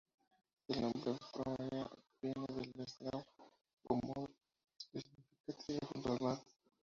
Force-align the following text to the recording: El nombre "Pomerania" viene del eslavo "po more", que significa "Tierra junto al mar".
El 0.67 0.81
nombre 0.81 1.13
"Pomerania" 1.31 1.87
viene 2.19 2.47
del 2.47 2.85
eslavo 2.87 3.23
"po 3.83 3.99
more", 4.03 4.33
que 4.91 4.99
significa 4.99 5.53
"Tierra 5.63 5.87
junto 5.93 6.13
al 6.13 6.19
mar". 6.21 6.39